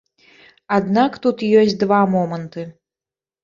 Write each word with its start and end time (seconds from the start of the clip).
Аднак 0.77 1.19
тут 1.27 1.45
ёсць 1.59 1.77
два 1.87 2.03
моманты. 2.17 2.69